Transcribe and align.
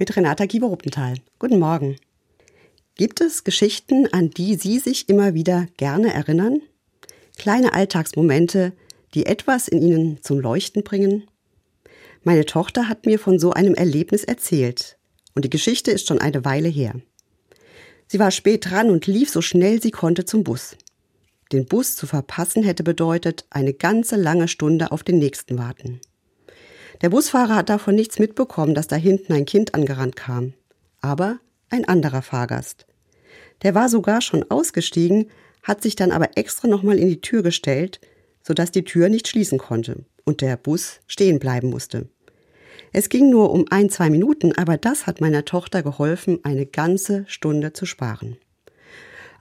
mit 0.00 0.16
Renata 0.16 0.46
Gieber-Ruppenthal. 0.46 1.16
Guten 1.38 1.58
Morgen. 1.58 1.96
Gibt 2.96 3.20
es 3.20 3.44
Geschichten, 3.44 4.10
an 4.12 4.30
die 4.30 4.54
Sie 4.54 4.78
sich 4.78 5.10
immer 5.10 5.34
wieder 5.34 5.68
gerne 5.76 6.12
erinnern? 6.12 6.62
Kleine 7.36 7.74
Alltagsmomente, 7.74 8.72
die 9.12 9.26
etwas 9.26 9.68
in 9.68 9.82
Ihnen 9.82 10.22
zum 10.22 10.40
Leuchten 10.40 10.84
bringen? 10.84 11.24
Meine 12.24 12.46
Tochter 12.46 12.88
hat 12.88 13.04
mir 13.04 13.18
von 13.18 13.38
so 13.38 13.52
einem 13.52 13.74
Erlebnis 13.74 14.24
erzählt. 14.24 14.96
Und 15.34 15.44
die 15.44 15.50
Geschichte 15.50 15.90
ist 15.90 16.08
schon 16.08 16.18
eine 16.18 16.46
Weile 16.46 16.68
her. 16.68 16.94
Sie 18.06 18.18
war 18.18 18.30
spät 18.30 18.70
dran 18.70 18.88
und 18.88 19.06
lief 19.06 19.28
so 19.28 19.42
schnell 19.42 19.82
sie 19.82 19.90
konnte 19.90 20.24
zum 20.24 20.44
Bus. 20.44 20.76
Den 21.52 21.66
Bus 21.66 21.96
zu 21.96 22.06
verpassen 22.06 22.62
hätte 22.62 22.82
bedeutet, 22.82 23.44
eine 23.50 23.74
ganze 23.74 24.16
lange 24.16 24.48
Stunde 24.48 24.92
auf 24.92 25.02
den 25.02 25.18
nächsten 25.18 25.58
warten. 25.58 26.00
Der 27.02 27.08
Busfahrer 27.08 27.56
hat 27.56 27.70
davon 27.70 27.94
nichts 27.94 28.18
mitbekommen, 28.18 28.74
dass 28.74 28.86
da 28.86 28.96
hinten 28.96 29.32
ein 29.32 29.46
Kind 29.46 29.74
angerannt 29.74 30.16
kam. 30.16 30.52
Aber 31.00 31.38
ein 31.70 31.86
anderer 31.86 32.20
Fahrgast. 32.20 32.86
Der 33.62 33.74
war 33.74 33.88
sogar 33.88 34.20
schon 34.20 34.50
ausgestiegen, 34.50 35.30
hat 35.62 35.82
sich 35.82 35.96
dann 35.96 36.12
aber 36.12 36.36
extra 36.36 36.68
nochmal 36.68 36.98
in 36.98 37.08
die 37.08 37.20
Tür 37.20 37.42
gestellt, 37.42 38.00
sodass 38.42 38.70
die 38.70 38.84
Tür 38.84 39.08
nicht 39.08 39.28
schließen 39.28 39.58
konnte 39.58 40.04
und 40.24 40.40
der 40.40 40.56
Bus 40.56 41.00
stehen 41.06 41.38
bleiben 41.38 41.70
musste. 41.70 42.08
Es 42.92 43.08
ging 43.08 43.30
nur 43.30 43.50
um 43.50 43.66
ein, 43.70 43.88
zwei 43.88 44.10
Minuten, 44.10 44.56
aber 44.56 44.76
das 44.76 45.06
hat 45.06 45.20
meiner 45.20 45.44
Tochter 45.44 45.82
geholfen, 45.82 46.40
eine 46.44 46.66
ganze 46.66 47.24
Stunde 47.28 47.72
zu 47.72 47.86
sparen. 47.86 48.36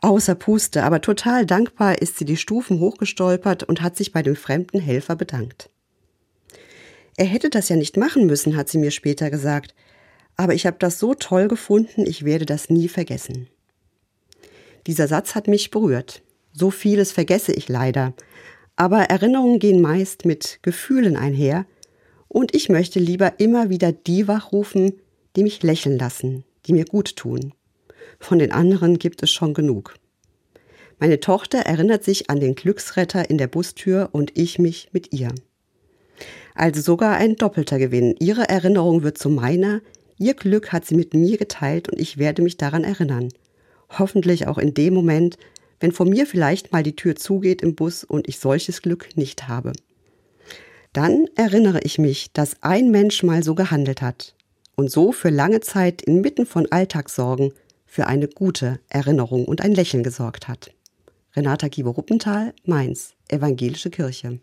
Außer 0.01 0.35
Puste, 0.35 0.83
aber 0.83 1.01
total 1.01 1.45
dankbar 1.45 2.01
ist 2.01 2.17
sie 2.17 2.25
die 2.25 2.37
Stufen 2.37 2.79
hochgestolpert 2.79 3.63
und 3.63 3.81
hat 3.81 3.97
sich 3.97 4.11
bei 4.11 4.21
dem 4.21 4.35
fremden 4.35 4.79
Helfer 4.79 5.15
bedankt. 5.15 5.69
Er 7.19 7.25
hätte 7.25 7.49
das 7.49 7.67
ja 7.67 7.75
nicht 7.75 7.97
machen 7.97 8.27
müssen, 8.27 8.55
hat 8.55 8.69
sie 8.69 8.77
mir 8.77 8.91
später 8.91 9.29
gesagt, 9.29 9.75
aber 10.37 10.53
ich 10.53 10.65
habe 10.65 10.77
das 10.79 10.99
so 10.99 11.13
toll 11.13 11.49
gefunden, 11.49 12.05
ich 12.05 12.23
werde 12.23 12.45
das 12.45 12.69
nie 12.69 12.87
vergessen. 12.87 13.49
Dieser 14.87 15.09
Satz 15.09 15.35
hat 15.35 15.49
mich 15.49 15.69
berührt. 15.69 16.21
So 16.53 16.71
vieles 16.71 17.11
vergesse 17.11 17.51
ich 17.51 17.67
leider, 17.67 18.13
aber 18.77 19.01
Erinnerungen 19.01 19.59
gehen 19.59 19.81
meist 19.81 20.23
mit 20.23 20.59
Gefühlen 20.61 21.17
einher, 21.17 21.65
und 22.29 22.55
ich 22.55 22.69
möchte 22.69 23.01
lieber 23.01 23.37
immer 23.37 23.69
wieder 23.69 23.91
die 23.91 24.29
wachrufen, 24.29 24.93
die 25.35 25.43
mich 25.43 25.61
lächeln 25.61 25.99
lassen, 25.99 26.45
die 26.67 26.73
mir 26.73 26.85
gut 26.85 27.17
tun. 27.17 27.53
Von 28.21 28.39
den 28.39 28.53
anderen 28.53 28.97
gibt 28.97 29.21
es 29.23 29.29
schon 29.29 29.53
genug. 29.53 29.95
Meine 30.99 31.19
Tochter 31.19 31.59
erinnert 31.59 32.05
sich 32.05 32.29
an 32.29 32.39
den 32.39 32.55
Glücksretter 32.55 33.29
in 33.29 33.37
der 33.37 33.47
Bustür 33.47 34.07
und 34.13 34.37
ich 34.37 34.57
mich 34.57 34.87
mit 34.93 35.11
ihr. 35.11 35.33
Also 36.55 36.81
sogar 36.81 37.15
ein 37.15 37.35
doppelter 37.35 37.79
Gewinn. 37.79 38.15
Ihre 38.19 38.49
Erinnerung 38.49 39.03
wird 39.03 39.17
zu 39.17 39.29
meiner, 39.29 39.81
ihr 40.17 40.33
Glück 40.33 40.71
hat 40.71 40.85
sie 40.85 40.95
mit 40.95 41.13
mir 41.13 41.37
geteilt 41.37 41.89
und 41.89 41.99
ich 41.99 42.17
werde 42.17 42.41
mich 42.41 42.57
daran 42.57 42.83
erinnern. 42.83 43.29
Hoffentlich 43.97 44.47
auch 44.47 44.57
in 44.57 44.73
dem 44.73 44.93
Moment, 44.93 45.37
wenn 45.79 45.91
vor 45.91 46.05
mir 46.05 46.25
vielleicht 46.25 46.71
mal 46.71 46.83
die 46.83 46.95
Tür 46.95 47.15
zugeht 47.15 47.61
im 47.61 47.75
Bus 47.75 48.03
und 48.03 48.27
ich 48.27 48.39
solches 48.39 48.81
Glück 48.81 49.09
nicht 49.15 49.47
habe. 49.47 49.71
Dann 50.93 51.27
erinnere 51.35 51.81
ich 51.83 51.99
mich, 51.99 52.31
dass 52.33 52.61
ein 52.61 52.91
Mensch 52.91 53.23
mal 53.23 53.43
so 53.43 53.55
gehandelt 53.55 54.01
hat 54.01 54.35
und 54.75 54.91
so 54.91 55.11
für 55.11 55.29
lange 55.29 55.61
Zeit 55.61 56.01
inmitten 56.01 56.45
von 56.45 56.71
Alltagssorgen 56.71 57.53
für 57.85 58.07
eine 58.07 58.27
gute 58.27 58.79
Erinnerung 58.89 59.45
und 59.45 59.61
ein 59.61 59.73
Lächeln 59.73 60.03
gesorgt 60.03 60.47
hat. 60.47 60.71
Renata 61.35 61.67
Giebe-Ruppenthal, 61.67 62.53
Mainz, 62.65 63.13
Evangelische 63.27 63.91
Kirche. 63.91 64.39